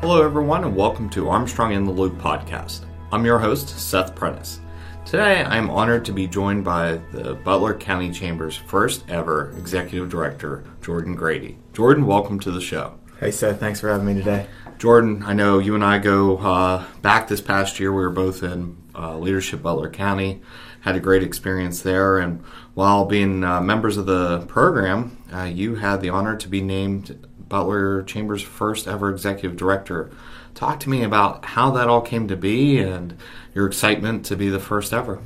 Hello, 0.00 0.22
everyone, 0.22 0.64
and 0.64 0.74
welcome 0.74 1.10
to 1.10 1.28
Armstrong 1.28 1.72
in 1.72 1.84
the 1.84 1.92
Loop 1.92 2.16
podcast. 2.16 2.86
I'm 3.12 3.26
your 3.26 3.38
host, 3.38 3.68
Seth 3.68 4.14
Prentice. 4.14 4.60
Today, 5.04 5.42
I 5.42 5.58
am 5.58 5.68
honored 5.68 6.06
to 6.06 6.12
be 6.12 6.26
joined 6.26 6.64
by 6.64 6.92
the 7.12 7.34
Butler 7.34 7.74
County 7.74 8.10
Chamber's 8.10 8.56
first 8.56 9.04
ever 9.10 9.50
Executive 9.58 10.08
Director, 10.08 10.64
Jordan 10.80 11.14
Grady. 11.14 11.58
Jordan, 11.74 12.06
welcome 12.06 12.40
to 12.40 12.50
the 12.50 12.62
show. 12.62 12.98
Hey, 13.18 13.30
Seth, 13.30 13.60
thanks 13.60 13.78
for 13.78 13.90
having 13.90 14.06
me 14.06 14.14
today. 14.14 14.46
Jordan, 14.78 15.22
I 15.22 15.34
know 15.34 15.58
you 15.58 15.74
and 15.74 15.84
I 15.84 15.98
go 15.98 16.38
uh, 16.38 16.86
back 17.02 17.28
this 17.28 17.42
past 17.42 17.78
year. 17.78 17.92
We 17.92 18.00
were 18.00 18.08
both 18.08 18.42
in 18.42 18.78
uh, 18.94 19.18
leadership 19.18 19.60
Butler 19.60 19.90
County, 19.90 20.40
had 20.80 20.96
a 20.96 21.00
great 21.00 21.22
experience 21.22 21.82
there, 21.82 22.16
and 22.16 22.42
while 22.72 23.04
being 23.04 23.44
uh, 23.44 23.60
members 23.60 23.98
of 23.98 24.06
the 24.06 24.46
program, 24.46 25.18
uh, 25.30 25.42
you 25.42 25.74
had 25.74 26.00
the 26.00 26.08
honor 26.08 26.36
to 26.36 26.48
be 26.48 26.62
named 26.62 27.26
Butler 27.50 28.02
Chambers' 28.04 28.40
first 28.40 28.88
ever 28.88 29.10
executive 29.10 29.58
director. 29.58 30.10
Talk 30.54 30.80
to 30.80 30.88
me 30.88 31.02
about 31.02 31.44
how 31.44 31.70
that 31.72 31.88
all 31.88 32.00
came 32.00 32.26
to 32.28 32.36
be 32.36 32.78
and 32.78 33.18
your 33.54 33.66
excitement 33.66 34.24
to 34.26 34.36
be 34.36 34.48
the 34.48 34.58
first 34.58 34.94
ever. 34.94 35.20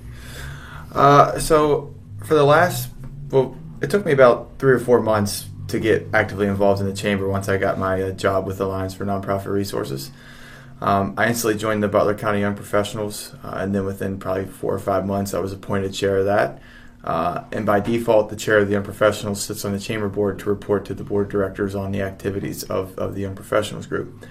Uh, 0.93 1.39
so, 1.39 1.95
for 2.25 2.35
the 2.35 2.45
last, 2.45 2.91
well, 3.31 3.57
it 3.81 3.91
took 3.91 4.05
me 4.05 4.13
about 4.13 4.59
three 4.59 4.73
or 4.73 4.81
four 4.81 5.01
months 5.01 5.47
to 5.69 5.79
get 5.79 6.09
actively 6.13 6.47
involved 6.47 6.81
in 6.81 6.87
the 6.87 6.95
chamber 6.95 7.29
once 7.29 7.49
I 7.49 7.57
got 7.57 7.79
my 7.79 8.03
uh, 8.03 8.11
job 8.13 8.47
with 8.47 8.61
Alliance 8.61 8.95
for 8.95 9.05
Nonprofit 9.05 9.47
Resources. 9.47 10.11
Um, 10.81 11.15
I 11.17 11.29
instantly 11.29 11.59
joined 11.59 11.83
the 11.83 11.89
Butler 11.89 12.15
County 12.15 12.41
Young 12.41 12.55
Professionals, 12.55 13.35
uh, 13.45 13.55
and 13.57 13.75
then 13.75 13.85
within 13.85 14.19
probably 14.19 14.47
four 14.47 14.75
or 14.75 14.79
five 14.79 15.07
months, 15.07 15.35
I 15.35 15.39
was 15.39 15.53
appointed 15.53 15.95
chair 15.95 16.19
of 16.19 16.27
that. 16.27 16.61
Uh, 17.05 17.45
and 17.53 17.67
by 17.67 17.81
default, 17.81 18.31
the 18.31 18.37
chair 18.37 18.59
of 18.59 18.67
the 18.67 18.73
Young 18.73 18.83
Professionals 18.83 19.43
sits 19.43 19.65
on 19.65 19.73
the 19.73 19.79
chamber 19.79 20.09
board 20.09 20.39
to 20.39 20.49
report 20.49 20.87
to 20.87 20.95
the 20.95 21.05
board 21.05 21.29
directors 21.29 21.75
on 21.75 21.93
the 21.93 22.01
activities 22.01 22.63
of, 22.65 22.99
of 22.99 23.15
the 23.15 23.21
Young 23.21 23.35
Professionals 23.35 23.87
group. 23.87 24.25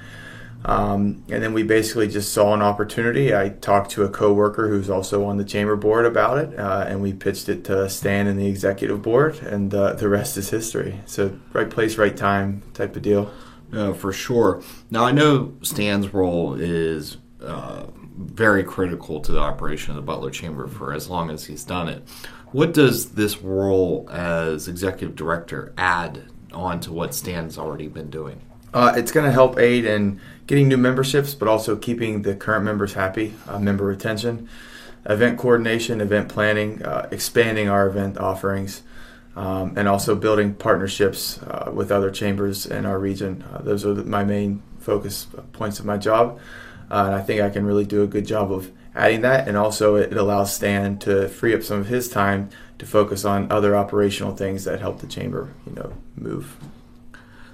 Um, 0.65 1.23
and 1.29 1.43
then 1.43 1.53
we 1.53 1.63
basically 1.63 2.07
just 2.07 2.33
saw 2.33 2.53
an 2.53 2.61
opportunity. 2.61 3.35
I 3.35 3.49
talked 3.49 3.91
to 3.91 4.03
a 4.03 4.09
coworker 4.09 4.69
who's 4.69 4.89
also 4.89 5.25
on 5.25 5.37
the 5.37 5.43
chamber 5.43 5.75
board 5.75 6.05
about 6.05 6.37
it, 6.37 6.57
uh, 6.57 6.85
and 6.87 7.01
we 7.01 7.13
pitched 7.13 7.49
it 7.49 7.65
to 7.65 7.89
Stan 7.89 8.27
and 8.27 8.39
the 8.39 8.47
executive 8.47 9.01
board, 9.01 9.39
and 9.39 9.73
uh, 9.73 9.93
the 9.93 10.09
rest 10.09 10.37
is 10.37 10.49
history. 10.49 11.01
So, 11.05 11.37
right 11.51 11.69
place, 11.69 11.97
right 11.97 12.15
time 12.15 12.63
type 12.73 12.95
of 12.95 13.01
deal. 13.01 13.31
For 13.71 14.13
sure. 14.13 14.61
Now, 14.91 15.03
I 15.03 15.11
know 15.11 15.53
Stan's 15.63 16.13
role 16.13 16.53
is 16.53 17.17
uh, 17.43 17.87
very 18.25 18.63
critical 18.63 19.19
to 19.21 19.31
the 19.31 19.39
operation 19.39 19.91
of 19.91 19.95
the 19.97 20.01
Butler 20.01 20.31
Chamber 20.31 20.67
for 20.67 20.93
as 20.93 21.09
long 21.09 21.29
as 21.29 21.45
he's 21.45 21.63
done 21.63 21.89
it. 21.89 22.03
What 22.51 22.73
does 22.73 23.11
this 23.11 23.41
role 23.41 24.07
as 24.11 24.67
executive 24.67 25.15
director 25.15 25.73
add 25.77 26.23
on 26.53 26.79
to 26.81 26.93
what 26.93 27.15
Stan's 27.15 27.57
already 27.57 27.87
been 27.87 28.09
doing? 28.09 28.41
Uh, 28.73 28.93
it's 28.95 29.11
going 29.11 29.25
to 29.25 29.31
help 29.31 29.59
aid 29.59 29.85
in 29.85 30.19
getting 30.47 30.67
new 30.67 30.77
memberships, 30.77 31.35
but 31.35 31.47
also 31.47 31.75
keeping 31.75 32.23
the 32.23 32.35
current 32.35 32.65
members 32.65 32.93
happy, 32.93 33.33
uh, 33.47 33.59
member 33.59 33.85
retention, 33.85 34.49
event 35.05 35.37
coordination, 35.37 36.01
event 36.01 36.29
planning, 36.29 36.81
uh, 36.83 37.07
expanding 37.11 37.69
our 37.69 37.87
event 37.87 38.17
offerings, 38.17 38.83
um, 39.35 39.73
and 39.75 39.87
also 39.87 40.15
building 40.15 40.53
partnerships 40.53 41.41
uh, 41.43 41.71
with 41.73 41.91
other 41.91 42.11
chambers 42.11 42.65
in 42.65 42.85
our 42.85 42.99
region. 42.99 43.43
Uh, 43.53 43.61
those 43.61 43.85
are 43.85 43.93
the, 43.93 44.03
my 44.03 44.23
main 44.23 44.61
focus 44.79 45.27
points 45.53 45.79
of 45.79 45.85
my 45.85 45.97
job, 45.97 46.39
uh, 46.93 47.05
and 47.07 47.15
I 47.15 47.21
think 47.21 47.41
I 47.41 47.49
can 47.49 47.65
really 47.65 47.85
do 47.85 48.03
a 48.03 48.07
good 48.07 48.27
job 48.27 48.51
of 48.51 48.71
adding 48.95 49.21
that, 49.21 49.47
and 49.47 49.57
also 49.57 49.95
it 49.95 50.13
allows 50.13 50.53
Stan 50.53 50.99
to 50.99 51.27
free 51.27 51.55
up 51.55 51.63
some 51.63 51.79
of 51.79 51.87
his 51.87 52.07
time 52.07 52.49
to 52.77 52.85
focus 52.85 53.25
on 53.25 53.51
other 53.51 53.75
operational 53.75 54.35
things 54.35 54.63
that 54.65 54.79
help 54.79 54.99
the 54.99 55.07
chamber, 55.07 55.53
you 55.65 55.73
know, 55.73 55.93
move. 56.15 56.55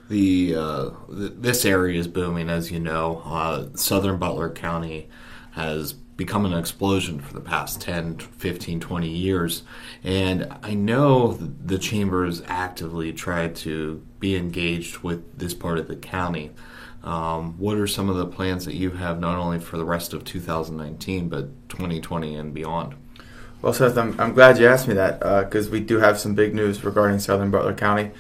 The 0.09 0.55
uh, 0.55 0.89
th- 1.09 1.33
this 1.37 1.63
area 1.63 1.97
is 1.97 2.07
booming, 2.09 2.49
as 2.49 2.69
you 2.69 2.81
know. 2.81 3.21
Uh, 3.23 3.67
Southern 3.75 4.17
Butler 4.17 4.49
County 4.49 5.07
has 5.51 5.93
become 5.93 6.45
an 6.45 6.53
explosion 6.53 7.21
for 7.21 7.33
the 7.33 7.39
past 7.39 7.79
10, 7.79 8.17
15, 8.17 8.81
20 8.81 9.07
years. 9.07 9.63
And 10.03 10.53
I 10.61 10.73
know 10.73 11.31
the 11.31 11.77
chambers 11.77 12.41
actively 12.45 13.13
tried 13.13 13.55
to 13.57 14.05
be 14.19 14.35
engaged 14.35 14.97
with 14.97 15.39
this 15.39 15.53
part 15.53 15.77
of 15.77 15.87
the 15.87 15.95
county. 15.95 16.51
Um, 17.03 17.57
what 17.57 17.77
are 17.77 17.87
some 17.87 18.09
of 18.09 18.17
the 18.17 18.25
plans 18.25 18.65
that 18.65 18.75
you 18.75 18.91
have 18.91 19.19
not 19.19 19.37
only 19.37 19.59
for 19.59 19.77
the 19.77 19.85
rest 19.85 20.13
of 20.13 20.25
2019 20.25 21.29
but 21.29 21.69
2020 21.69 22.35
and 22.35 22.53
beyond? 22.53 22.95
Well, 23.61 23.73
Seth, 23.73 23.97
I'm, 23.97 24.19
I'm 24.19 24.33
glad 24.33 24.57
you 24.57 24.67
asked 24.67 24.87
me 24.87 24.93
that 24.93 25.19
because 25.19 25.67
uh, 25.67 25.71
we 25.71 25.79
do 25.79 25.99
have 25.99 26.19
some 26.19 26.33
big 26.33 26.53
news 26.53 26.83
regarding 26.83 27.19
Southern 27.19 27.51
Butler 27.51 27.73
County. 27.73 28.11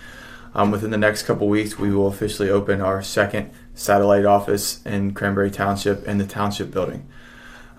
Um, 0.53 0.71
within 0.71 0.91
the 0.91 0.97
next 0.97 1.23
couple 1.23 1.47
weeks, 1.47 1.77
we 1.77 1.91
will 1.91 2.07
officially 2.07 2.49
open 2.49 2.81
our 2.81 3.01
second 3.01 3.51
satellite 3.73 4.25
office 4.25 4.85
in 4.85 5.13
Cranberry 5.13 5.51
Township 5.51 6.07
in 6.07 6.17
the 6.17 6.25
Township 6.25 6.71
Building. 6.71 7.07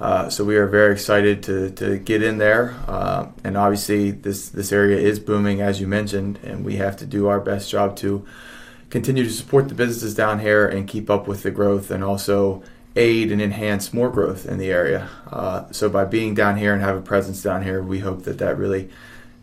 Uh, 0.00 0.30
so 0.30 0.44
we 0.44 0.56
are 0.56 0.66
very 0.66 0.94
excited 0.94 1.42
to, 1.42 1.70
to 1.72 1.98
get 1.98 2.22
in 2.22 2.38
there, 2.38 2.74
uh, 2.88 3.26
and 3.44 3.58
obviously 3.58 4.10
this 4.10 4.48
this 4.48 4.72
area 4.72 4.96
is 4.96 5.18
booming 5.18 5.60
as 5.60 5.78
you 5.78 5.86
mentioned, 5.86 6.38
and 6.42 6.64
we 6.64 6.76
have 6.76 6.96
to 6.96 7.04
do 7.04 7.26
our 7.26 7.38
best 7.38 7.70
job 7.70 7.96
to 7.96 8.24
continue 8.90 9.24
to 9.24 9.30
support 9.30 9.68
the 9.68 9.74
businesses 9.74 10.14
down 10.14 10.40
here 10.40 10.66
and 10.66 10.86
keep 10.86 11.08
up 11.08 11.26
with 11.26 11.42
the 11.42 11.50
growth 11.50 11.90
and 11.90 12.04
also 12.04 12.62
aid 12.96 13.30
and 13.30 13.40
enhance 13.40 13.92
more 13.92 14.10
growth 14.10 14.46
in 14.46 14.58
the 14.58 14.70
area. 14.70 15.08
Uh, 15.30 15.70
so 15.70 15.88
by 15.88 16.04
being 16.04 16.34
down 16.34 16.56
here 16.56 16.74
and 16.74 16.82
have 16.82 16.96
a 16.96 17.00
presence 17.00 17.42
down 17.42 17.62
here, 17.62 17.82
we 17.82 18.00
hope 18.00 18.24
that 18.24 18.38
that 18.38 18.58
really 18.58 18.90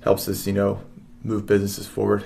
helps 0.01 0.27
us, 0.27 0.45
you 0.45 0.53
know, 0.53 0.81
move 1.23 1.45
businesses 1.45 1.87
forward. 1.87 2.25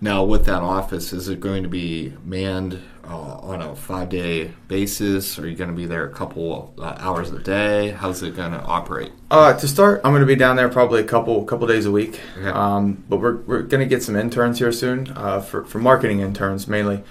Now, 0.00 0.22
with 0.22 0.44
that 0.46 0.62
office, 0.62 1.12
is 1.12 1.28
it 1.28 1.40
going 1.40 1.64
to 1.64 1.68
be 1.68 2.12
manned 2.24 2.80
uh, 3.02 3.38
on 3.38 3.60
a 3.60 3.74
five 3.74 4.08
day 4.08 4.52
basis? 4.68 5.38
Are 5.40 5.48
you 5.48 5.56
going 5.56 5.70
to 5.70 5.76
be 5.76 5.86
there 5.86 6.04
a 6.04 6.12
couple 6.12 6.72
uh, 6.78 6.94
hours 6.98 7.32
a 7.32 7.40
day? 7.40 7.90
How's 7.90 8.22
it 8.22 8.36
going 8.36 8.52
to 8.52 8.62
operate? 8.62 9.10
Uh, 9.28 9.54
to 9.54 9.66
start, 9.66 10.00
I'm 10.04 10.12
going 10.12 10.20
to 10.20 10.26
be 10.26 10.36
down 10.36 10.54
there 10.54 10.68
probably 10.68 11.00
a 11.00 11.04
couple 11.04 11.44
couple 11.44 11.66
days 11.66 11.84
a 11.84 11.90
week. 11.90 12.20
Okay. 12.38 12.48
Um, 12.48 13.02
but 13.08 13.16
we're, 13.16 13.38
we're 13.38 13.62
going 13.62 13.80
to 13.80 13.88
get 13.88 14.04
some 14.04 14.14
interns 14.14 14.60
here 14.60 14.70
soon 14.70 15.12
uh, 15.16 15.40
for, 15.40 15.64
for 15.64 15.78
marketing 15.78 16.20
interns 16.20 16.68
mainly. 16.68 17.02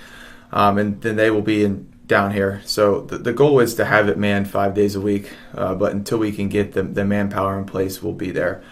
Um, 0.54 0.78
and 0.78 1.02
then 1.02 1.18
they 1.18 1.30
will 1.30 1.42
be 1.42 1.66
in 1.66 1.92
down 2.06 2.32
here. 2.32 2.62
So 2.64 3.02
the, 3.02 3.18
the 3.18 3.34
goal 3.34 3.60
is 3.60 3.76
to 3.76 3.84
have 3.84 4.08
it 4.08 4.18
manned 4.18 4.50
five 4.50 4.74
days 4.74 4.96
a 4.96 5.02
week. 5.02 5.32
Uh, 5.54 5.76
but 5.76 5.92
until 5.92 6.20
we 6.20 6.32
can 6.32 6.48
get 6.48 6.72
the, 6.72 6.84
the 6.84 7.04
manpower 7.04 7.60
in 7.60 7.66
place, 7.66 8.02
we'll 8.02 8.14
be 8.14 8.32
there 8.32 8.64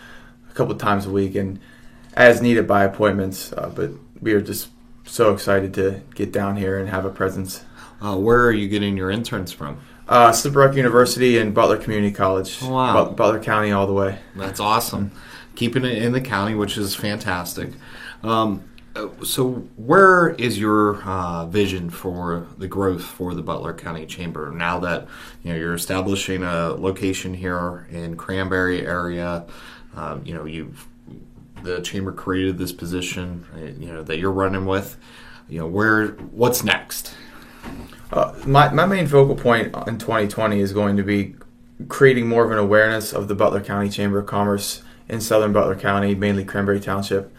a 0.50 0.54
couple 0.54 0.74
times 0.76 1.06
a 1.06 1.12
week 1.12 1.36
and 1.36 1.60
as 2.14 2.42
needed 2.42 2.66
by 2.66 2.86
appointments. 2.86 3.52
Uh, 3.52 3.70
but 3.76 3.92
we 4.22 4.34
are 4.34 4.42
just 4.42 4.70
so 5.06 5.34
excited 5.34 5.74
to 5.76 6.02
get 6.14 6.32
down 6.32 6.58
here 6.58 6.78
and 6.78 6.90
have 6.90 7.06
a 7.06 7.10
presence. 7.10 7.64
Uh, 8.02 8.18
where 8.18 8.46
are 8.46 8.52
you 8.52 8.68
getting 8.68 8.98
your 8.98 9.10
interns 9.10 9.52
from? 9.52 9.80
Uh, 10.08 10.32
Slippery 10.32 10.66
Rock 10.66 10.76
University 10.76 11.38
and 11.38 11.54
Butler 11.54 11.78
Community 11.78 12.14
College. 12.14 12.60
Oh, 12.62 12.70
wow. 12.70 13.10
Butler 13.12 13.42
County 13.42 13.72
all 13.72 13.88
the 13.88 13.94
way. 13.94 14.20
That's 14.36 14.60
awesome. 14.60 15.12
Keeping 15.56 15.86
it 15.86 16.02
in 16.02 16.12
the 16.12 16.22
county, 16.22 16.54
which 16.54 16.78
is 16.78 16.94
fantastic. 16.96 17.70
Um, 18.22 18.64
so, 19.24 19.68
where 19.76 20.30
is 20.30 20.60
your 20.60 21.02
uh, 21.04 21.46
vision 21.48 21.90
for 21.90 22.48
the 22.58 22.68
growth 22.68 23.04
for 23.04 23.34
the 23.34 23.42
Butler 23.42 23.74
County 23.74 24.06
Chamber 24.06 24.52
now 24.52 24.80
that 24.80 25.08
you 25.44 25.52
know 25.52 25.60
you're 25.60 25.74
establishing 25.74 26.44
a 26.44 26.70
location 26.70 27.34
here 27.34 27.88
in 27.92 28.16
Cranberry 28.16 28.86
area? 28.86 29.46
Um, 29.96 30.26
you 30.26 30.34
know, 30.34 30.46
you've 30.46 30.88
the 31.66 31.82
chamber 31.82 32.12
created 32.12 32.58
this 32.58 32.72
position, 32.72 33.46
you 33.80 33.92
know, 33.92 34.04
that 34.04 34.18
you're 34.18 34.32
running 34.32 34.66
with. 34.66 34.98
You 35.50 35.60
know, 35.60 35.68
where 35.68 36.08
what's 36.08 36.64
next? 36.64 37.14
Uh, 38.12 38.34
my 38.46 38.70
my 38.70 38.86
main 38.86 39.08
focal 39.08 39.36
point 39.36 39.76
in 39.88 39.98
2020 39.98 40.60
is 40.60 40.74
going 40.74 40.98
to 40.98 41.04
be 41.04 41.36
creating 41.90 42.28
more 42.28 42.46
of 42.46 42.52
an 42.52 42.58
awareness 42.58 43.14
of 43.14 43.28
the 43.28 43.36
Butler 43.36 43.62
County 43.62 43.90
Chamber 43.90 44.20
of 44.20 44.26
Commerce 44.26 44.82
in 45.10 45.22
Southern 45.22 45.54
Butler 45.54 45.76
County, 45.76 46.16
mainly 46.16 46.46
Cranberry 46.46 46.80
Township. 46.80 47.36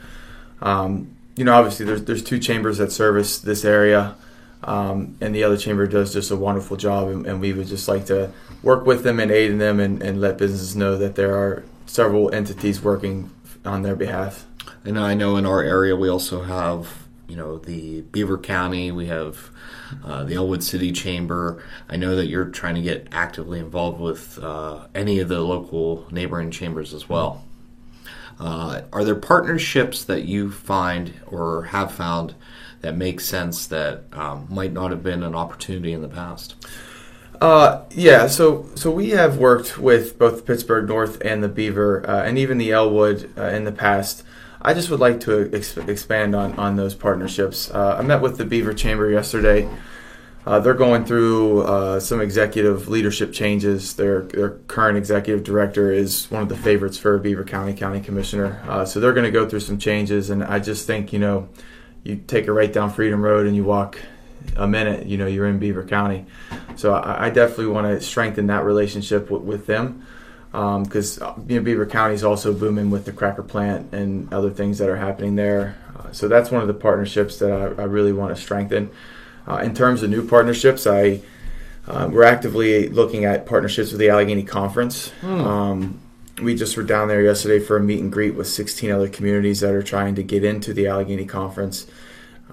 Um, 0.61 1.17
you 1.37 1.44
know, 1.44 1.55
obviously 1.55 1.87
there's 1.87 2.05
there's 2.05 2.23
two 2.23 2.38
chambers 2.38 2.78
that 2.78 2.93
service 2.93 3.38
this 3.38 3.64
area. 3.64 4.17
Um, 4.62 5.17
and 5.20 5.34
the 5.34 5.44
other 5.44 5.56
chamber 5.56 5.87
does 5.87 6.12
just 6.12 6.31
a 6.31 6.37
wonderful 6.37 6.76
job, 6.76 7.08
and, 7.08 7.26
and, 7.26 7.40
we 7.40 7.52
would 7.52 7.69
just 7.69 7.87
like 7.87 8.06
to 8.06 8.32
work 8.62 8.87
with 8.87 9.05
them 9.05 9.20
and 9.20 9.31
aid 9.31 9.50
in 9.50 9.58
them 9.58 9.78
and, 9.78 10.02
and 10.02 10.20
let 10.20 10.38
businesses 10.38 10.75
know 10.75 10.96
that 10.96 11.14
there 11.14 11.37
are 11.37 11.62
several 11.84 12.34
entities 12.34 12.82
working 12.82 13.31
on 13.66 13.82
their 13.82 13.96
behalf. 13.96 14.46
And 14.84 14.98
I 14.98 15.14
know 15.14 15.36
in 15.36 15.46
our 15.46 15.62
area 15.62 15.96
we 15.96 16.08
also 16.08 16.42
have, 16.42 17.06
you 17.28 17.36
know, 17.36 17.58
the 17.58 18.02
Beaver 18.02 18.38
County, 18.38 18.92
we 18.92 19.06
have 19.06 19.50
uh, 20.04 20.24
the 20.24 20.34
Ellwood 20.34 20.62
City 20.62 20.92
Chamber. 20.92 21.62
I 21.88 21.96
know 21.96 22.16
that 22.16 22.26
you're 22.26 22.46
trying 22.46 22.76
to 22.76 22.82
get 22.82 23.08
actively 23.12 23.58
involved 23.58 24.00
with 24.00 24.38
uh, 24.42 24.86
any 24.94 25.18
of 25.18 25.28
the 25.28 25.40
local 25.40 26.06
neighboring 26.10 26.50
chambers 26.50 26.94
as 26.94 27.08
well. 27.08 27.44
Uh, 28.38 28.82
are 28.92 29.04
there 29.04 29.14
partnerships 29.14 30.04
that 30.04 30.24
you 30.24 30.50
find 30.50 31.14
or 31.26 31.64
have 31.64 31.90
found 31.92 32.34
that 32.82 32.96
make 32.96 33.20
sense 33.20 33.66
that 33.66 34.04
um, 34.12 34.46
might 34.50 34.72
not 34.72 34.90
have 34.90 35.02
been 35.02 35.22
an 35.22 35.34
opportunity 35.34 35.92
in 35.92 36.02
the 36.02 36.08
past? 36.08 36.54
Uh, 37.41 37.85
yeah, 37.91 38.27
so 38.27 38.67
so 38.75 38.91
we 38.91 39.11
have 39.11 39.37
worked 39.38 39.79
with 39.79 40.19
both 40.19 40.47
Pittsburgh 40.47 40.88
North 40.88 41.21
and 41.23 41.43
the 41.43 41.49
Beaver, 41.49 42.09
uh, 42.09 42.23
and 42.23 42.38
even 42.38 42.59
the 42.59 42.73
Ellwood 42.73 43.31
uh, 43.37 43.44
in 43.44 43.65
the 43.65 43.73
past. 43.73 44.23
I 44.62 44.75
just 44.75 44.91
would 44.91 45.00
like 45.00 45.21
to 45.21 45.50
ex- 45.53 45.77
expand 45.77 46.35
on 46.35 46.59
on 46.59 46.77
those 46.77 46.94
partnerships. 46.94 47.71
Uh, 47.71 47.97
I 47.99 48.03
met 48.03 48.23
with 48.23 48.38
the 48.38 48.44
Beaver 48.44 48.73
Chamber 48.73 49.11
yesterday. 49.11 49.69
Uh, 50.47 50.61
they're 50.61 50.75
going 50.75 51.05
through 51.05 51.62
uh, 51.62 51.99
some 51.99 52.21
executive 52.21 52.88
leadership 52.88 53.33
changes. 53.33 53.97
Their 53.97 54.23
their 54.23 54.50
current 54.69 54.97
executive 54.97 55.44
director 55.44 55.93
is 55.93 56.31
one 56.31 56.43
of 56.43 56.49
the 56.49 56.56
favorites 56.56 56.97
for 56.97 57.19
Beaver 57.19 57.44
County 57.44 57.75
County 57.75 58.00
Commissioner. 58.00 58.85
so 58.87 58.99
they're 58.99 59.12
going 59.12 59.25
to 59.25 59.31
go 59.31 59.47
through 59.47 59.61
some 59.61 59.79
changes, 59.79 60.31
and 60.31 60.43
I 60.43 60.59
just 60.59 60.87
think 60.87 61.12
you 61.12 61.19
know, 61.19 61.49
you 62.03 62.17
take 62.17 62.47
a 62.47 62.53
right 62.53 62.73
down 62.73 62.91
Freedom 62.91 63.21
Road 63.21 63.47
and 63.47 63.55
you 63.55 63.65
walk 63.65 63.99
a 64.56 64.66
minute, 64.66 65.06
you 65.06 65.16
know, 65.16 65.26
you're 65.26 65.46
in 65.46 65.58
Beaver 65.58 65.84
County. 65.84 66.26
So 66.76 66.94
I, 66.94 67.26
I 67.26 67.31
definitely 67.31 67.69
want 67.69 67.87
to 67.87 68.00
strengthen 68.00 68.46
that 68.48 68.64
relationship 68.64 69.31
with, 69.31 69.43
with 69.43 69.66
them 69.66 70.06
because 70.52 71.20
um, 71.20 71.44
you 71.48 71.56
know, 71.56 71.62
Beaver 71.62 71.87
County 71.87 72.14
is 72.14 72.25
also 72.25 72.52
booming 72.52 72.90
with 72.90 73.04
the 73.04 73.12
cracker 73.12 73.43
plant 73.43 73.93
and 73.93 74.32
other 74.32 74.50
things 74.50 74.78
that 74.78 74.88
are 74.88 74.96
happening 74.96 75.37
there. 75.37 75.76
Uh, 75.98 76.12
so 76.12 76.28
that's 76.28 76.50
one 76.50 76.62
of 76.62 76.69
the 76.69 76.75
partnerships 76.75 77.38
that 77.38 77.50
I, 77.50 77.82
I 77.82 77.84
really 77.84 78.12
want 78.12 78.34
to 78.34 78.40
strengthen. 78.40 78.90
Uh, 79.46 79.58
in 79.58 79.75
terms 79.75 80.02
of 80.02 80.10
new 80.10 80.26
partnerships, 80.26 80.87
I 80.87 81.20
uh, 81.87 82.08
we're 82.10 82.25
actively 82.25 82.88
looking 82.88 83.25
at 83.25 83.46
partnerships 83.46 83.92
with 83.92 84.00
the 84.00 84.08
Allegheny 84.08 84.42
Conference. 84.42 85.10
Hmm. 85.20 85.40
Um, 85.40 86.00
we 86.42 86.54
just 86.54 86.76
were 86.76 86.82
down 86.82 87.08
there 87.08 87.22
yesterday 87.22 87.64
for 87.64 87.76
a 87.76 87.81
meet 87.81 88.00
and 88.00 88.12
greet 88.12 88.34
with 88.34 88.49
16 88.49 88.90
other 88.90 89.08
communities 89.08 89.60
that 89.60 89.72
are 89.72 89.82
trying 89.82 90.14
to 90.16 90.22
get 90.22 90.44
into 90.44 90.75
the 90.75 90.87
Allegheny 90.87 91.25
Conference. 91.25 91.87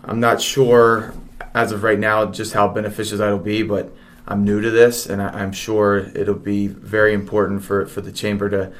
I'm 0.04 0.19
not 0.19 0.42
sure 0.42 1.13
as 1.54 1.72
of 1.72 1.84
right 1.84 2.00
now 2.00 2.26
just 2.26 2.54
how 2.54 2.68
beneficial 2.68 3.18
that'll 3.18 3.40
be, 3.40 3.64
but 3.64 3.94
I'm 4.28 4.44
new 4.44 4.62
to 4.62 4.72
this, 4.72 5.06
and 5.06 5.22
I, 5.22 5.42
am 5.42 5.52
sure 5.52 5.98
it'll 6.16 6.36
be 6.36 6.68
very 6.68 7.14
important 7.14 7.64
for, 7.64 7.86
for 7.86 8.02
the 8.02 8.12
chamber 8.12 8.50
to 8.50 8.72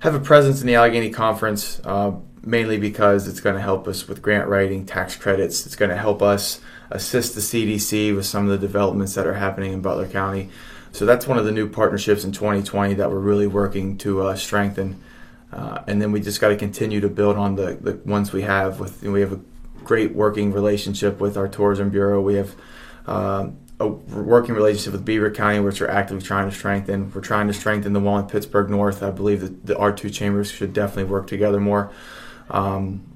have 0.00 0.14
a 0.14 0.20
presence 0.20 0.60
in 0.60 0.66
the 0.66 0.76
Allegheny 0.76 1.10
Conference, 1.10 1.80
uh, 1.84 2.12
mainly 2.44 2.78
because 2.78 3.26
it's 3.26 3.40
going 3.40 3.56
to 3.56 3.62
help 3.62 3.88
us 3.88 4.08
with 4.08 4.22
grant 4.22 4.48
writing, 4.48 4.86
tax 4.86 5.16
credits. 5.16 5.66
It's 5.66 5.76
going 5.76 5.90
to 5.90 5.96
help 5.96 6.22
us 6.22 6.60
assist 6.90 7.34
the 7.34 7.40
CDC 7.40 8.14
with 8.14 8.26
some 8.26 8.44
of 8.44 8.50
the 8.50 8.64
developments 8.64 9.14
that 9.14 9.26
are 9.26 9.34
happening 9.34 9.72
in 9.72 9.80
Butler 9.80 10.08
County. 10.08 10.50
So 10.92 11.06
that's 11.06 11.26
one 11.26 11.38
of 11.38 11.44
the 11.44 11.52
new 11.52 11.68
partnerships 11.68 12.24
in 12.24 12.32
2020 12.32 12.94
that 12.94 13.10
we're 13.10 13.18
really 13.18 13.46
working 13.46 13.96
to 13.98 14.22
uh, 14.22 14.36
strengthen. 14.36 15.02
Uh, 15.52 15.82
and 15.86 16.00
then 16.00 16.12
we 16.12 16.20
just 16.20 16.40
got 16.40 16.48
to 16.48 16.56
continue 16.56 17.00
to 17.00 17.08
build 17.08 17.36
on 17.36 17.56
the, 17.56 17.78
the 17.80 17.94
ones 18.08 18.32
we 18.32 18.42
have. 18.42 18.78
With 18.78 19.02
we 19.02 19.20
have 19.20 19.32
a 19.32 19.40
great 19.84 20.14
working 20.14 20.52
relationship 20.52 21.20
with 21.20 21.36
our 21.36 21.48
tourism 21.48 21.90
bureau. 21.90 22.20
We 22.20 22.34
have 22.34 22.54
um, 23.06 23.58
a 23.80 23.88
working 23.88 24.54
relationship 24.54 24.92
with 24.92 25.04
Beaver 25.04 25.30
County, 25.30 25.60
which 25.60 25.80
we're 25.80 25.88
actively 25.88 26.22
trying 26.22 26.48
to 26.48 26.54
strengthen. 26.54 27.12
We're 27.12 27.20
trying 27.20 27.48
to 27.48 27.52
strengthen 27.52 27.92
the 27.92 28.00
one 28.00 28.24
in 28.24 28.30
Pittsburgh 28.30 28.70
North. 28.70 29.02
I 29.02 29.10
believe 29.10 29.40
that 29.40 29.66
the, 29.66 29.76
our 29.76 29.92
two 29.92 30.10
chambers 30.10 30.50
should 30.50 30.72
definitely 30.72 31.10
work 31.10 31.26
together 31.26 31.60
more. 31.60 31.90
Um, 32.50 33.12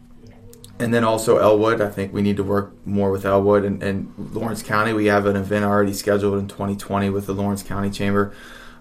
and 0.79 0.93
then 0.93 1.05
also 1.05 1.39
Ellwood, 1.39 1.81
I 1.81 1.89
think 1.89 2.13
we 2.13 2.21
need 2.21 2.37
to 2.37 2.45
work 2.45 2.75
more 2.87 3.11
with 3.11 3.25
Ellwood 3.25 3.65
and, 3.65 3.83
and, 3.83 4.12
Lawrence 4.33 4.62
County. 4.62 4.93
We 4.93 5.07
have 5.07 5.25
an 5.25 5.37
event 5.37 5.65
already 5.65 5.95
scheduled 5.95 6.39
in 6.39 6.49
2020 6.49 7.09
with 7.11 7.27
the 7.27 7.33
Lawrence 7.33 7.62
County 7.62 7.91
Chamber. 7.91 8.35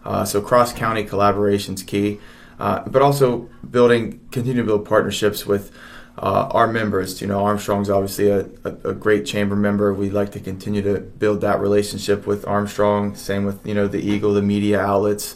Uh, 0.04 0.26
so 0.26 0.42
cross 0.42 0.74
county 0.74 1.04
collaboration 1.04 1.76
is 1.76 1.84
key, 1.84 2.20
uh, 2.60 2.82
but 2.88 3.02
also 3.02 3.50
building, 3.70 4.20
continue 4.32 4.62
to 4.62 4.68
build 4.68 4.86
partnerships 4.86 5.46
with 5.46 5.72
uh, 6.18 6.50
our 6.52 6.68
members. 6.68 7.22
You 7.22 7.28
know, 7.28 7.44
Armstrong's 7.44 7.90
obviously 7.90 8.30
a, 8.30 8.48
a, 8.64 8.90
a, 8.90 8.94
great 8.94 9.26
chamber 9.26 9.56
member. 9.56 9.94
We'd 9.94 10.14
like 10.14 10.32
to 10.32 10.40
continue 10.40 10.82
to 10.82 11.00
build 11.00 11.42
that 11.42 11.60
relationship 11.60 12.26
with 12.26 12.48
Armstrong. 12.48 13.16
Same 13.16 13.46
with 13.46 13.66
you 13.66 13.74
know 13.74 13.88
the 13.88 14.00
Eagle, 14.00 14.34
the 14.34 14.42
media 14.42 14.80
outlets. 14.80 15.36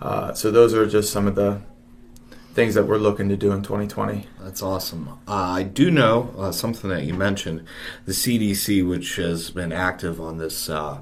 Uh, 0.00 0.32
so 0.34 0.50
those 0.50 0.74
are 0.74 0.86
just 0.86 1.12
some 1.12 1.26
of 1.26 1.34
the 1.34 1.60
things 2.54 2.74
that 2.74 2.84
we're 2.84 2.98
looking 2.98 3.28
to 3.30 3.36
do 3.36 3.52
in 3.52 3.62
2020. 3.62 4.26
That's 4.40 4.62
awesome. 4.62 5.08
Uh, 5.26 5.32
I 5.32 5.62
do 5.62 5.90
know 5.90 6.34
uh, 6.36 6.52
something 6.52 6.90
that 6.90 7.04
you 7.04 7.14
mentioned, 7.14 7.64
the 8.04 8.12
CDC, 8.12 8.86
which 8.86 9.16
has 9.16 9.50
been 9.50 9.72
active 9.72 10.20
on 10.20 10.38
this 10.38 10.68
uh, 10.68 10.98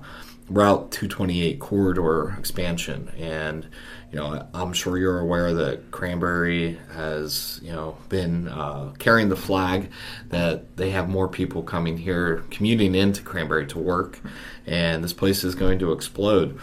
Route 0.51 0.91
228 0.91 1.61
corridor 1.61 2.35
expansion, 2.37 3.09
and 3.17 3.69
you 4.11 4.19
know, 4.19 4.45
I'm 4.53 4.73
sure 4.73 4.99
you're 4.99 5.21
aware 5.21 5.55
that 5.55 5.93
Cranberry 5.93 6.77
has, 6.93 7.61
you 7.63 7.71
know, 7.71 7.97
been 8.09 8.49
uh, 8.49 8.93
carrying 8.99 9.29
the 9.29 9.37
flag 9.37 9.91
that 10.31 10.77
they 10.77 10.91
have 10.91 11.09
more 11.09 11.29
people 11.29 11.63
coming 11.63 11.97
here, 11.97 12.43
commuting 12.51 12.97
into 12.97 13.23
Cranberry 13.23 13.67
to 13.69 13.79
work, 13.79 14.19
and 14.67 15.05
this 15.05 15.13
place 15.13 15.45
is 15.45 15.55
going 15.55 15.79
to 15.79 15.93
explode. 15.93 16.59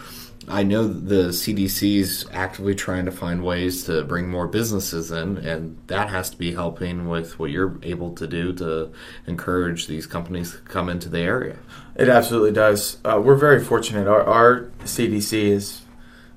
I 0.50 0.62
know 0.62 0.88
the 0.88 1.28
CDC 1.28 1.98
is 1.98 2.26
actively 2.32 2.74
trying 2.74 3.04
to 3.04 3.10
find 3.10 3.44
ways 3.44 3.84
to 3.84 4.02
bring 4.04 4.28
more 4.28 4.46
businesses 4.46 5.10
in, 5.10 5.36
and 5.38 5.78
that 5.88 6.08
has 6.08 6.30
to 6.30 6.38
be 6.38 6.54
helping 6.54 7.08
with 7.08 7.38
what 7.38 7.50
you're 7.50 7.78
able 7.82 8.14
to 8.14 8.26
do 8.26 8.52
to 8.54 8.90
encourage 9.26 9.86
these 9.86 10.06
companies 10.06 10.52
to 10.52 10.58
come 10.58 10.88
into 10.88 11.08
the 11.08 11.20
area. 11.20 11.58
It 11.96 12.08
absolutely 12.08 12.52
does. 12.52 12.96
Uh, 13.04 13.20
we're 13.22 13.36
very 13.36 13.62
fortunate. 13.62 14.08
Our, 14.08 14.22
our 14.22 14.60
CDC 14.84 15.32
is 15.32 15.82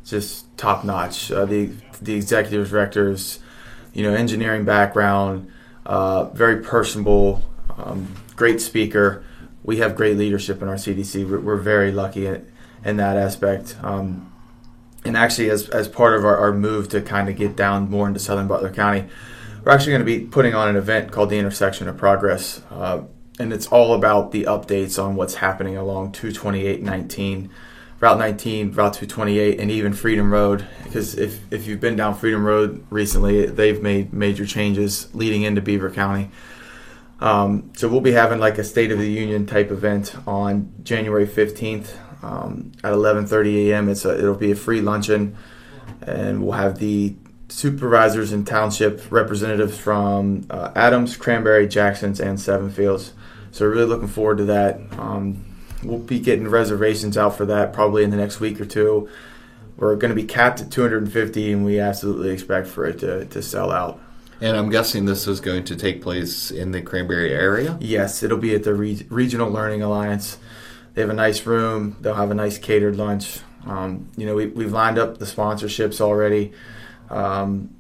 just 0.04 0.58
top 0.58 0.84
notch. 0.84 1.32
Uh, 1.32 1.46
the 1.46 1.72
the 2.02 2.16
executive 2.16 2.70
directors, 2.70 3.40
you 3.94 4.04
know, 4.04 4.14
engineering 4.14 4.66
background, 4.66 5.52
uh, 5.86 6.26
very 6.26 6.64
personable, 6.64 7.44
um, 7.78 8.16
great 8.36 8.60
speaker. 8.60 9.24
We 9.64 9.78
have 9.78 9.96
great 9.96 10.18
leadership 10.18 10.62
in 10.64 10.68
our 10.68 10.76
CDC. 10.76 11.30
We're, 11.30 11.40
we're 11.40 11.58
very 11.58 11.92
lucky 11.92 12.42
in, 12.84 12.98
that 12.98 13.18
aspect. 13.18 13.78
Um, 13.82 14.32
and 15.04 15.18
actually, 15.18 15.50
as, 15.50 15.70
as 15.70 15.88
part 15.88 16.16
of 16.16 16.26
our, 16.26 16.38
our 16.38 16.54
move 16.54 16.90
to 16.90 17.02
kind 17.02 17.30
of 17.30 17.36
get 17.36 17.56
down 17.56 17.90
more 17.90 18.08
into 18.08 18.20
southern 18.20 18.48
Butler 18.48 18.72
County, 18.72 19.08
we're 19.64 19.72
actually 19.72 19.92
going 19.92 20.02
to 20.02 20.06
be 20.06 20.20
putting 20.20 20.54
on 20.54 20.70
an 20.70 20.76
event 20.76 21.12
called 21.12 21.30
the 21.30 21.38
Intersection 21.38 21.88
of 21.88 21.98
Progress. 21.98 22.62
Uh, 22.70 23.04
and 23.40 23.52
it's 23.54 23.68
all 23.68 23.94
about 23.94 24.32
the 24.32 24.44
updates 24.44 25.02
on 25.02 25.16
what's 25.16 25.36
happening 25.36 25.76
along 25.78 26.12
22819 26.12 27.50
Route 28.02 28.18
19, 28.18 28.72
Route 28.72 28.94
228, 28.96 29.60
and 29.60 29.70
even 29.70 29.94
Freedom 29.94 30.34
Road. 30.34 30.66
Because 30.84 31.16
if, 31.16 31.40
if 31.54 31.68
you've 31.68 31.80
been 31.80 31.96
down 31.96 32.16
Freedom 32.16 32.44
Road 32.44 32.84
recently, 32.90 33.46
they've 33.46 33.82
made 33.82 34.12
major 34.12 34.44
changes 34.44 35.14
leading 35.14 35.44
into 35.44 35.62
Beaver 35.62 35.92
County. 35.92 36.32
Um, 37.20 37.72
so 37.78 37.88
we'll 37.88 38.02
be 38.02 38.14
having 38.14 38.40
like 38.40 38.58
a 38.58 38.64
State 38.64 38.92
of 38.92 38.98
the 38.98 39.10
Union 39.10 39.46
type 39.46 39.70
event 39.70 40.16
on 40.26 40.74
January 40.82 41.28
15th 41.28 41.96
um, 42.22 42.72
at 42.84 42.94
11:30 42.94 43.70
a.m. 43.70 43.90
It's 43.90 44.06
a, 44.06 44.18
it'll 44.18 44.36
be 44.36 44.52
a 44.52 44.56
free 44.56 44.82
luncheon, 44.82 45.36
and 46.02 46.44
we'll 46.44 46.54
have 46.54 46.80
the 46.80 47.16
supervisors 47.50 48.32
and 48.32 48.48
township 48.48 49.12
representatives 49.12 49.78
from 49.78 50.46
uh, 50.50 50.72
Adams, 50.76 51.18
Cranberry, 51.18 51.68
Jackson's, 51.68 52.20
and 52.20 52.40
Seven 52.40 52.72
Fields. 52.72 53.14
So 53.52 53.66
we're 53.66 53.72
really 53.72 53.88
looking 53.88 54.08
forward 54.08 54.38
to 54.38 54.46
that. 54.46 54.80
Um, 54.98 55.46
we'll 55.84 56.00
be 56.00 56.20
getting 56.20 56.48
reservations 56.48 57.18
out 57.18 57.36
for 57.36 57.46
that 57.46 57.74
probably 57.74 58.04
in 58.04 58.10
the 58.10 58.18
next 58.18 58.40
week 58.40 58.62
or 58.62 58.66
two. 58.66 59.10
We're 59.76 59.96
going 59.96 60.10
to 60.10 60.16
be 60.16 60.24
capped 60.24 60.62
at 60.62 60.72
250, 60.72 61.52
and 61.52 61.66
we 61.66 61.80
absolutely 61.80 62.30
expect 62.30 62.68
for 62.68 62.86
it 62.86 63.00
to, 63.00 63.26
to 63.26 63.42
sell 63.42 63.72
out. 63.72 64.00
And 64.40 64.58
I'm 64.58 64.70
guessing 64.70 65.06
this 65.06 65.28
is 65.28 65.40
going 65.40 65.66
to 65.66 65.76
take 65.76 66.02
place 66.02 66.50
in 66.52 66.72
the 66.72 66.82
Cranberry 66.82 67.34
area? 67.34 67.78
Yes, 67.80 68.24
it'll 68.24 68.38
be 68.38 68.56
at 68.56 68.64
the 68.64 68.74
Re- 68.74 69.06
Regional 69.10 69.52
Learning 69.52 69.82
Alliance. 69.82 70.38
They 70.94 71.02
have 71.02 71.10
a 71.10 71.14
nice 71.14 71.46
room, 71.46 71.98
they'll 72.02 72.16
have 72.16 72.32
a 72.32 72.36
nice 72.36 72.58
catered 72.58 72.98
lunch. 72.98 73.40
Um, 73.66 74.10
you 74.18 74.26
know, 74.26 74.36
we, 74.36 74.48
we've 74.48 74.72
lined 74.72 74.98
up 74.98 75.20
the 75.20 75.26
sponsorships 75.26 76.02
already. 76.02 76.54
Um, 77.10 77.76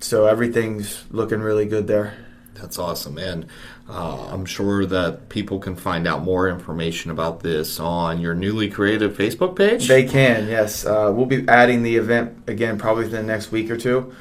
so 0.00 0.26
everything's 0.26 1.04
looking 1.10 1.40
really 1.40 1.66
good 1.66 1.86
there. 1.86 2.14
That's 2.54 2.78
awesome. 2.78 3.18
And 3.18 3.46
uh, 3.88 4.28
I'm 4.30 4.44
sure 4.44 4.86
that 4.86 5.28
people 5.28 5.58
can 5.58 5.76
find 5.76 6.06
out 6.06 6.22
more 6.22 6.48
information 6.48 7.10
about 7.10 7.40
this 7.40 7.80
on 7.80 8.20
your 8.20 8.34
newly 8.34 8.70
created 8.70 9.14
Facebook 9.14 9.56
page. 9.56 9.88
They 9.88 10.04
can, 10.04 10.48
yes. 10.48 10.86
Uh, 10.86 11.12
we'll 11.14 11.26
be 11.26 11.46
adding 11.48 11.82
the 11.82 11.96
event 11.96 12.44
again 12.46 12.78
probably 12.78 13.04
within 13.04 13.26
the 13.26 13.32
next 13.32 13.50
week 13.50 13.70
or 13.70 13.76
two. 13.76 14.14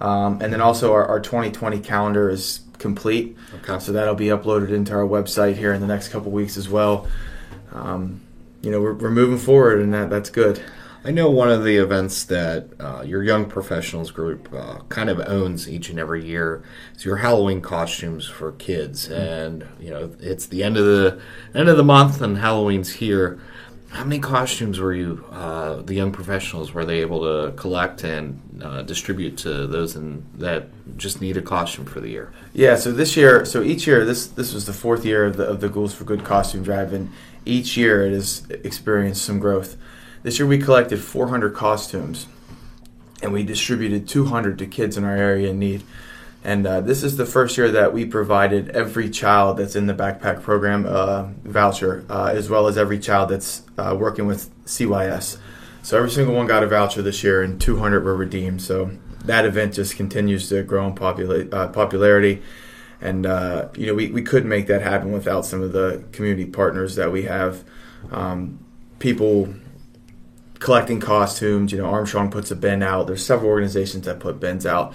Um, 0.00 0.40
and 0.42 0.52
then 0.52 0.60
also, 0.60 0.92
our, 0.92 1.06
our 1.06 1.20
2020 1.20 1.78
calendar 1.80 2.28
is 2.28 2.60
complete. 2.78 3.36
Okay. 3.62 3.78
So 3.78 3.92
that'll 3.92 4.14
be 4.14 4.26
uploaded 4.26 4.70
into 4.70 4.92
our 4.92 5.06
website 5.06 5.56
here 5.56 5.72
in 5.72 5.80
the 5.80 5.86
next 5.86 6.08
couple 6.08 6.32
weeks 6.32 6.56
as 6.56 6.68
well. 6.68 7.06
Um, 7.74 8.22
you 8.62 8.70
know, 8.70 8.80
we're, 8.80 8.94
we're 8.94 9.10
moving 9.10 9.38
forward, 9.38 9.80
and 9.80 9.92
that, 9.92 10.08
that's 10.08 10.30
good. 10.30 10.62
I 11.06 11.10
know 11.10 11.28
one 11.28 11.50
of 11.50 11.64
the 11.64 11.76
events 11.76 12.24
that 12.24 12.70
uh, 12.80 13.02
your 13.02 13.22
young 13.22 13.44
professionals 13.44 14.10
group 14.10 14.48
uh, 14.54 14.78
kind 14.88 15.10
of 15.10 15.20
owns 15.26 15.68
each 15.68 15.90
and 15.90 15.98
every 15.98 16.24
year 16.24 16.62
is 16.96 17.04
your 17.04 17.16
Halloween 17.16 17.60
costumes 17.60 18.26
for 18.26 18.52
kids, 18.52 19.10
and 19.10 19.66
you 19.78 19.90
know 19.90 20.16
it's 20.18 20.46
the 20.46 20.62
end 20.62 20.78
of 20.78 20.86
the 20.86 21.20
end 21.54 21.68
of 21.68 21.76
the 21.76 21.84
month, 21.84 22.22
and 22.22 22.38
Halloween's 22.38 22.94
here. 22.94 23.38
How 23.94 24.02
many 24.02 24.18
costumes 24.18 24.80
were 24.80 24.92
you, 24.92 25.24
uh, 25.30 25.76
the 25.76 25.94
young 25.94 26.10
professionals, 26.10 26.74
were 26.74 26.84
they 26.84 27.00
able 27.00 27.20
to 27.20 27.52
collect 27.52 28.02
and 28.02 28.60
uh, 28.60 28.82
distribute 28.82 29.38
to 29.38 29.68
those 29.68 29.94
in, 29.94 30.26
that 30.34 30.66
just 30.96 31.20
need 31.20 31.36
a 31.36 31.42
costume 31.42 31.84
for 31.84 32.00
the 32.00 32.08
year? 32.08 32.32
Yeah, 32.52 32.74
so 32.74 32.90
this 32.90 33.16
year, 33.16 33.44
so 33.44 33.62
each 33.62 33.86
year, 33.86 34.04
this 34.04 34.26
this 34.26 34.52
was 34.52 34.66
the 34.66 34.72
fourth 34.72 35.04
year 35.04 35.24
of 35.24 35.36
the, 35.36 35.44
of 35.44 35.60
the 35.60 35.68
Ghouls 35.68 35.94
for 35.94 36.02
Good 36.02 36.24
costume 36.24 36.64
drive, 36.64 36.92
and 36.92 37.12
each 37.44 37.76
year 37.76 38.04
it 38.04 38.12
has 38.12 38.44
experienced 38.64 39.24
some 39.24 39.38
growth. 39.38 39.76
This 40.24 40.40
year 40.40 40.48
we 40.48 40.58
collected 40.58 40.98
400 40.98 41.54
costumes, 41.54 42.26
and 43.22 43.32
we 43.32 43.44
distributed 43.44 44.08
200 44.08 44.58
to 44.58 44.66
kids 44.66 44.96
in 44.96 45.04
our 45.04 45.16
area 45.16 45.50
in 45.50 45.60
need. 45.60 45.84
And 46.44 46.66
uh, 46.66 46.82
this 46.82 47.02
is 47.02 47.16
the 47.16 47.24
first 47.24 47.56
year 47.56 47.70
that 47.70 47.94
we 47.94 48.04
provided 48.04 48.68
every 48.70 49.08
child 49.08 49.56
that's 49.56 49.74
in 49.74 49.86
the 49.86 49.94
backpack 49.94 50.42
program 50.42 50.84
uh, 50.86 51.28
voucher, 51.42 52.04
uh, 52.10 52.26
as 52.26 52.50
well 52.50 52.66
as 52.66 52.76
every 52.76 52.98
child 52.98 53.30
that's 53.30 53.62
uh, 53.78 53.96
working 53.98 54.26
with 54.26 54.50
CYS. 54.66 55.38
So 55.82 55.96
every 55.96 56.10
single 56.10 56.34
one 56.34 56.46
got 56.46 56.62
a 56.62 56.66
voucher 56.66 57.00
this 57.00 57.24
year, 57.24 57.42
and 57.42 57.58
200 57.58 58.04
were 58.04 58.14
redeemed. 58.14 58.60
So 58.60 58.90
that 59.24 59.46
event 59.46 59.72
just 59.72 59.96
continues 59.96 60.50
to 60.50 60.62
grow 60.62 60.86
in 60.86 60.94
popula- 60.94 61.52
uh, 61.52 61.68
popularity. 61.68 62.42
And 63.00 63.24
uh, 63.24 63.68
you 63.76 63.86
know, 63.86 63.94
we, 63.94 64.10
we 64.10 64.22
couldn't 64.22 64.48
make 64.48 64.66
that 64.66 64.82
happen 64.82 65.12
without 65.12 65.46
some 65.46 65.62
of 65.62 65.72
the 65.72 66.04
community 66.12 66.44
partners 66.44 66.96
that 66.96 67.10
we 67.10 67.22
have. 67.22 67.64
Um, 68.10 68.64
people 68.98 69.54
collecting 70.58 71.00
costumes. 71.00 71.72
You 71.72 71.78
know, 71.78 71.86
Armstrong 71.86 72.30
puts 72.30 72.50
a 72.50 72.56
bin 72.56 72.82
out. 72.82 73.06
There's 73.06 73.24
several 73.24 73.50
organizations 73.50 74.04
that 74.06 74.20
put 74.20 74.40
bins 74.40 74.66
out. 74.66 74.94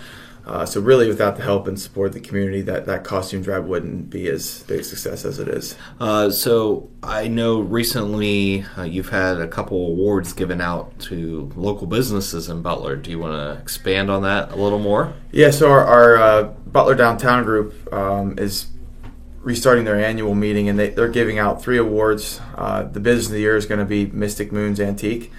Uh, 0.50 0.66
so 0.66 0.82
really, 0.82 1.08
without 1.08 1.36
the 1.36 1.44
help 1.44 1.68
and 1.68 1.80
support 1.80 2.08
of 2.08 2.16
the 2.16 2.20
community, 2.20 2.60
that, 2.64 2.88
that 2.88 3.04
costume 3.04 3.44
drive 3.44 3.66
wouldn't 3.66 4.10
be 4.10 4.28
as 4.28 4.64
big 4.64 4.80
a 4.80 4.84
success 4.84 5.24
as 5.24 5.38
it 5.38 5.48
is. 5.48 5.76
Uh, 6.00 6.28
so 6.32 6.90
I 7.04 7.28
know 7.28 7.60
recently 7.60 8.66
uh, 8.76 8.82
you've 8.82 9.10
had 9.10 9.40
a 9.40 9.48
couple 9.48 9.78
awards 9.92 10.34
given 10.34 10.60
out 10.60 10.98
to 11.02 11.52
local 11.56 11.86
businesses 11.86 12.50
in 12.50 12.64
Butler. 12.64 12.96
Do 12.96 13.12
you 13.12 13.20
want 13.20 13.34
to 13.34 13.62
expand 13.62 14.10
on 14.10 14.24
that 14.24 14.52
a 14.52 14.56
little 14.56 14.80
more? 14.80 15.14
Yeah. 15.32 15.52
So 15.52 15.70
our, 15.70 15.86
our 15.86 16.18
uh, 16.18 16.44
Butler 16.66 16.96
Downtown 16.96 17.44
Group 17.44 17.94
um, 17.94 18.40
is 18.40 18.70
restarting 19.42 19.86
their 19.86 20.04
annual 20.04 20.34
meeting, 20.34 20.68
and 20.68 20.80
they, 20.80 20.90
they're 20.90 21.10
giving 21.10 21.38
out 21.38 21.62
three 21.62 21.78
awards. 21.78 22.42
Uh, 22.56 22.82
the 22.82 23.00
Business 23.00 23.28
of 23.28 23.34
the 23.34 23.40
Year 23.40 23.56
is 23.56 23.68
going 23.68 23.80
to 23.80 23.86
be 23.86 24.08
Mystic 24.08 24.52
Moons 24.52 24.80
Antique, 24.80 25.32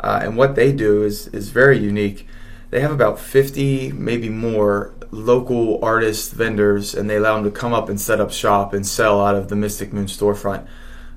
uh, 0.00 0.20
and 0.22 0.36
what 0.36 0.56
they 0.56 0.72
do 0.72 1.02
is 1.02 1.28
is 1.28 1.48
very 1.48 1.78
unique 1.78 2.26
they 2.70 2.80
have 2.80 2.90
about 2.90 3.18
50, 3.18 3.92
maybe 3.92 4.28
more 4.28 4.94
local 5.10 5.82
artists, 5.82 6.32
vendors, 6.32 6.94
and 6.94 7.08
they 7.08 7.16
allow 7.16 7.34
them 7.36 7.44
to 7.44 7.50
come 7.50 7.72
up 7.72 7.88
and 7.88 8.00
set 8.00 8.20
up 8.20 8.30
shop 8.30 8.74
and 8.74 8.86
sell 8.86 9.24
out 9.24 9.34
of 9.34 9.48
the 9.48 9.56
Mystic 9.56 9.92
Moon 9.92 10.06
storefront. 10.06 10.66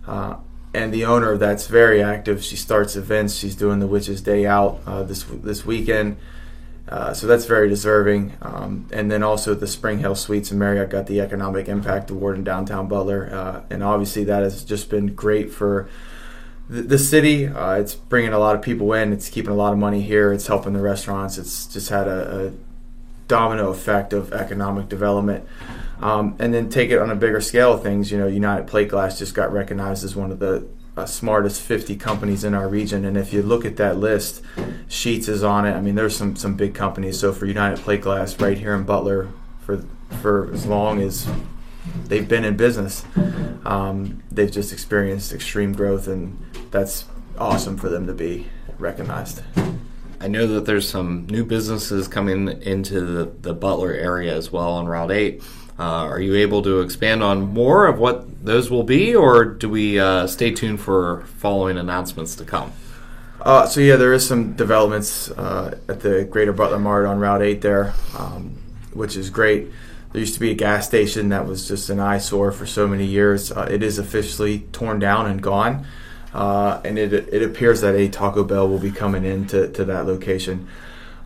Uh, 0.08 0.38
and 0.74 0.94
the 0.94 1.04
owner 1.04 1.32
of 1.32 1.40
that's 1.40 1.68
very 1.68 2.02
active. 2.02 2.44
She 2.44 2.56
starts 2.56 2.96
events. 2.96 3.36
She's 3.36 3.56
doing 3.56 3.80
the 3.80 3.88
Witches 3.88 4.22
Day 4.22 4.46
Out 4.46 4.80
uh, 4.86 5.04
this 5.04 5.24
this 5.24 5.66
weekend. 5.66 6.18
Uh, 6.88 7.14
so 7.14 7.28
that's 7.28 7.46
very 7.46 7.70
deserving. 7.70 8.34
Um, 8.42 8.88
and 8.92 9.12
then 9.12 9.24
also 9.24 9.54
the 9.54 9.68
Spring 9.68 10.00
Hill 10.00 10.16
Suites 10.16 10.52
and 10.52 10.60
Marriott 10.60 10.90
got 10.90 11.08
the 11.08 11.22
Economic 11.22 11.68
Impact 11.68 12.10
Award 12.10 12.38
in 12.38 12.44
downtown 12.44 12.88
Butler. 12.88 13.30
Uh, 13.32 13.62
and 13.70 13.84
obviously 13.84 14.24
that 14.26 14.44
has 14.44 14.64
just 14.64 14.90
been 14.90 15.14
great 15.14 15.52
for 15.52 15.90
the, 16.72 16.98
city. 16.98 17.48
Uh, 17.48 17.76
it's 17.76 17.96
bringing 17.96 18.32
a 18.32 18.40
lot 18.40 18.56
of 18.56 18.62
people 18.62 18.94
in. 18.94 19.12
It's 19.12 19.30
keeping 19.30 19.52
a 19.52 19.56
lot 19.56 19.74
of 19.74 19.80
money 19.80 20.02
here. 20.02 20.32
It's 20.32 20.48
helping 20.48 20.74
the 20.74 20.80
restaurants. 20.80 21.38
It's 21.38 21.66
just 21.68 21.90
had 21.90 22.08
a, 22.08 22.48
a 22.48 22.54
domino 23.28 23.70
effect 23.70 24.14
of 24.14 24.32
economic 24.32 24.88
development. 24.88 25.46
Um, 26.00 26.36
and 26.40 26.54
then 26.54 26.70
take 26.70 26.90
it 26.90 26.98
on 26.98 27.12
a 27.12 27.16
bigger 27.16 27.42
scale 27.42 27.74
of 27.74 27.84
things. 27.84 28.12
You 28.12 28.18
know, 28.18 28.28
United 28.28 28.68
Plate 28.68 28.88
Glass 28.88 29.20
just 29.20 29.36
got 29.36 29.52
recognized 29.52 30.04
as 30.04 30.16
one 30.16 30.32
of 30.32 30.40
the 30.40 30.68
uh, 30.96 31.06
smartest 31.06 31.62
50 31.62 31.96
companies 31.98 32.44
in 32.44 32.54
our 32.54 32.68
region. 32.68 33.06
And 33.06 33.18
if 33.18 33.34
you 33.34 33.42
look 33.42 33.66
at 33.66 33.76
that 33.78 33.98
list, 33.98 34.42
Sheetz 34.88 35.28
is 35.28 35.44
on 35.44 35.66
it. 35.66 35.74
I 35.74 35.82
mean, 35.82 35.96
there's 35.96 36.16
some 36.16 36.36
some 36.36 36.56
big 36.56 36.74
companies. 36.74 37.20
So 37.20 37.34
for 37.34 37.46
United 37.46 37.80
Plate 37.80 38.02
Glass, 38.02 38.40
right 38.40 38.58
here 38.58 38.74
in 38.74 38.84
Butler, 38.84 39.28
for 39.60 39.84
for 40.22 40.52
as 40.54 40.66
long 40.66 41.02
as 41.02 41.30
they've 42.06 42.28
been 42.28 42.46
in 42.46 42.58
business, 42.58 43.06
um, 43.66 44.22
they've 44.32 44.52
just 44.52 44.72
experienced 44.72 45.34
extreme 45.34 45.74
growth, 45.74 46.08
and 46.08 46.38
that's 46.72 47.06
awesome 47.38 47.78
for 47.78 47.90
them 47.90 48.08
to 48.08 48.14
be 48.14 48.48
recognized. 48.80 49.42
I 50.20 50.28
know 50.28 50.46
that 50.46 50.66
there's 50.66 50.88
some 50.88 51.26
new 51.28 51.44
businesses 51.44 52.08
coming 52.08 52.48
into 52.62 53.02
the, 53.02 53.26
the 53.42 53.54
Butler 53.54 53.94
area 53.94 54.36
as 54.36 54.52
well 54.52 54.70
on 54.74 54.86
Route 54.86 55.12
8. 55.12 55.44
Uh, 55.80 55.84
are 55.84 56.20
you 56.20 56.36
able 56.36 56.62
to 56.62 56.82
expand 56.82 57.24
on 57.24 57.42
more 57.54 57.88
of 57.88 57.98
what 57.98 58.46
those 58.46 58.70
will 58.70 58.84
be, 58.84 59.16
or 59.16 59.46
do 59.46 59.68
we 59.68 60.00
uh, 60.00 60.28
stay 60.28 60.52
tuned 60.52 60.80
for 60.80 61.26
following 61.38 61.78
announcements 61.78 62.36
to 62.36 62.46
come? 62.46 62.72
Uh, 63.42 63.66
so 63.66 63.82
yeah, 63.82 63.96
there 63.96 64.14
is 64.14 64.28
some 64.28 64.54
developments 64.54 65.32
uh, 65.32 65.76
at 65.90 66.02
the 66.02 66.24
Greater 66.26 66.54
Butler 66.54 66.78
Mart 66.78 67.08
on 67.08 67.18
Route 67.18 67.42
8 67.42 67.62
there, 67.62 67.96
um, 68.16 68.56
which 68.94 69.16
is 69.16 69.32
great. 69.32 69.70
There 70.12 70.20
used 70.20 70.34
to 70.34 70.40
be 70.40 70.52
a 70.52 70.56
gas 70.56 70.88
station 70.88 71.30
that 71.30 71.48
was 71.48 71.68
just 71.68 71.90
an 71.90 72.00
eyesore 72.00 72.52
for 72.52 72.66
so 72.66 72.88
many 72.88 73.06
years. 73.06 73.52
Uh, 73.52 73.68
it 73.72 73.82
is 73.82 73.98
officially 73.98 74.60
torn 74.72 75.00
down 75.00 75.28
and 75.28 75.42
gone. 75.42 75.86
Uh, 76.34 76.82
and 76.84 76.98
it, 76.98 77.14
it 77.14 77.44
appears 77.44 77.82
that 77.82 77.96
a 77.96 78.08
Taco 78.08 78.44
Bell 78.44 78.68
will 78.68 78.80
be 78.80 78.92
coming 78.92 79.26
into 79.26 79.68
to 79.70 79.86
that 79.86 80.06
location. 80.06 80.68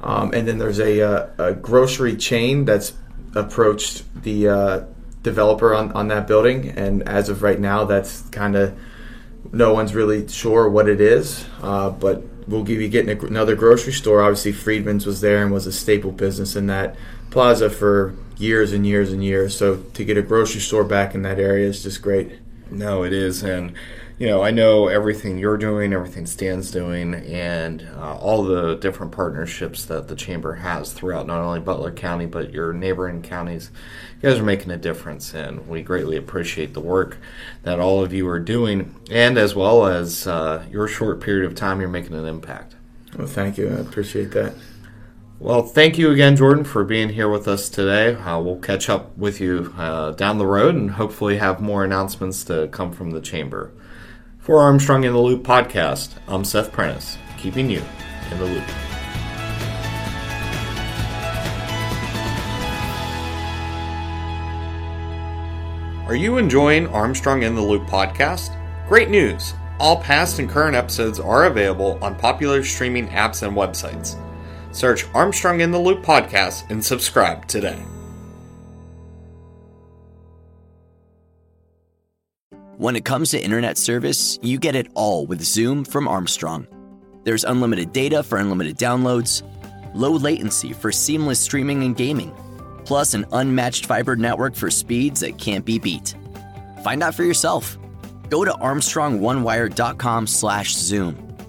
Um, 0.01 0.33
and 0.33 0.47
then 0.47 0.57
there's 0.57 0.79
a, 0.79 0.99
a, 0.99 1.31
a, 1.37 1.53
grocery 1.53 2.15
chain 2.15 2.65
that's 2.65 2.93
approached 3.33 4.03
the 4.23 4.49
uh, 4.49 4.83
developer 5.23 5.73
on, 5.73 5.91
on 5.93 6.09
that 6.09 6.27
building, 6.27 6.69
and 6.69 7.01
as 7.07 7.29
of 7.29 7.41
right 7.41 7.59
now, 7.59 7.85
that's 7.85 8.21
kind 8.29 8.55
of 8.55 8.77
no 9.51 9.73
one's 9.73 9.95
really 9.95 10.27
sure 10.27 10.69
what 10.69 10.87
it 10.89 11.01
is. 11.01 11.45
Uh, 11.61 11.89
but 11.89 12.23
we'll 12.47 12.63
be 12.63 12.87
getting 12.89 13.09
another 13.25 13.55
grocery 13.55 13.93
store. 13.93 14.21
Obviously, 14.21 14.51
Friedman's 14.51 15.05
was 15.05 15.21
there 15.21 15.41
and 15.41 15.51
was 15.51 15.65
a 15.65 15.71
staple 15.71 16.11
business 16.11 16.55
in 16.55 16.67
that 16.67 16.95
plaza 17.29 17.69
for 17.69 18.15
years 18.37 18.73
and 18.73 18.85
years 18.85 19.11
and 19.11 19.23
years. 19.23 19.57
So 19.57 19.77
to 19.77 20.05
get 20.05 20.17
a 20.17 20.21
grocery 20.21 20.61
store 20.61 20.83
back 20.83 21.15
in 21.15 21.21
that 21.23 21.39
area 21.39 21.67
is 21.67 21.83
just 21.83 22.01
great. 22.01 22.39
No, 22.71 23.03
it 23.03 23.13
is, 23.13 23.43
and 23.43 23.73
you 24.17 24.27
know, 24.27 24.41
I 24.41 24.51
know 24.51 24.87
everything 24.87 25.37
you're 25.37 25.57
doing, 25.57 25.91
everything 25.91 26.25
Stan's 26.25 26.71
doing, 26.71 27.13
and 27.13 27.85
uh, 27.97 28.15
all 28.15 28.43
the 28.43 28.75
different 28.75 29.11
partnerships 29.11 29.85
that 29.85 30.07
the 30.07 30.15
chamber 30.15 30.55
has 30.55 30.93
throughout 30.93 31.27
not 31.27 31.41
only 31.41 31.59
Butler 31.59 31.91
County 31.91 32.25
but 32.25 32.53
your 32.53 32.71
neighboring 32.71 33.21
counties. 33.21 33.71
You 34.21 34.29
guys 34.29 34.39
are 34.39 34.43
making 34.43 34.71
a 34.71 34.77
difference, 34.77 35.33
and 35.33 35.67
we 35.67 35.81
greatly 35.81 36.15
appreciate 36.15 36.73
the 36.73 36.79
work 36.79 37.17
that 37.63 37.79
all 37.79 38.03
of 38.03 38.13
you 38.13 38.27
are 38.29 38.39
doing, 38.39 38.95
and 39.11 39.37
as 39.37 39.53
well 39.53 39.85
as 39.85 40.25
uh, 40.25 40.65
your 40.71 40.87
short 40.87 41.19
period 41.19 41.45
of 41.45 41.55
time, 41.55 41.81
you're 41.81 41.89
making 41.89 42.13
an 42.13 42.25
impact. 42.25 42.75
Well, 43.17 43.27
thank 43.27 43.57
you. 43.57 43.67
I 43.67 43.79
appreciate 43.79 44.31
that. 44.31 44.55
Well, 45.37 45.63
thank 45.63 45.97
you 45.97 46.11
again, 46.11 46.37
Jordan, 46.37 46.63
for 46.63 46.85
being 46.85 47.09
here 47.09 47.27
with 47.27 47.45
us 47.45 47.67
today. 47.67 48.15
Uh, 48.15 48.39
we'll 48.39 48.59
catch 48.59 48.89
up 48.89 49.15
with 49.17 49.41
you 49.41 49.73
uh, 49.77 50.11
down 50.11 50.37
the 50.37 50.47
road 50.47 50.75
and 50.75 50.91
hopefully 50.91 51.37
have 51.37 51.59
more 51.59 51.83
announcements 51.83 52.45
to 52.45 52.69
come 52.69 52.93
from 52.93 53.11
the 53.11 53.19
chamber. 53.19 53.73
For 54.39 54.59
Armstrong 54.59 55.03
in 55.03 55.11
the 55.11 55.19
Loop 55.19 55.43
podcast, 55.43 56.13
I'm 56.29 56.45
Seth 56.45 56.71
Prentice, 56.71 57.17
keeping 57.37 57.69
you 57.69 57.83
in 58.31 58.39
the 58.39 58.45
loop. 58.45 58.63
Are 66.07 66.15
you 66.15 66.37
enjoying 66.37 66.87
Armstrong 66.87 67.43
in 67.43 67.55
the 67.55 67.61
Loop 67.61 67.83
podcast? 67.87 68.57
Great 68.87 69.09
news! 69.09 69.53
All 69.81 70.01
past 70.01 70.39
and 70.39 70.49
current 70.49 70.77
episodes 70.77 71.19
are 71.19 71.43
available 71.43 71.99
on 72.01 72.15
popular 72.15 72.63
streaming 72.63 73.09
apps 73.09 73.45
and 73.45 73.57
websites. 73.57 74.15
Search 74.75 75.05
Armstrong 75.13 75.61
in 75.61 75.71
the 75.71 75.79
Loop 75.79 76.03
podcast 76.03 76.69
and 76.69 76.83
subscribe 76.83 77.47
today. 77.47 77.81
When 82.75 82.97
it 82.97 83.05
comes 83.05 83.31
to 83.31 83.41
internet 83.41 83.77
service, 83.77 84.37
you 84.41 84.59
get 84.59 84.75
it 84.75 84.87
all 84.93 85.25
with 85.25 85.41
Zoom 85.41 85.85
from 85.85 86.09
Armstrong. 86.09 86.67
There's 87.23 87.45
unlimited 87.45 87.93
data 87.93 88.21
for 88.21 88.37
unlimited 88.37 88.77
downloads, 88.77 89.43
low 89.93 90.11
latency 90.11 90.73
for 90.73 90.91
seamless 90.91 91.39
streaming 91.39 91.83
and 91.83 91.95
gaming, 91.95 92.33
plus 92.83 93.13
an 93.13 93.25
unmatched 93.31 93.85
fiber 93.85 94.17
network 94.17 94.55
for 94.55 94.69
speeds 94.69 95.21
that 95.21 95.37
can't 95.37 95.63
be 95.63 95.79
beat. 95.79 96.15
Find 96.83 97.01
out 97.01 97.15
for 97.15 97.23
yourself. 97.23 97.77
Go 98.29 98.43
to 98.43 98.51
armstrongonewire.com/zoom 98.51 101.24